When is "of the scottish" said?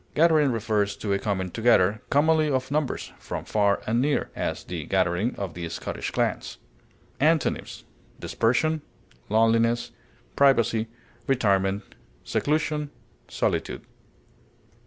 5.35-6.09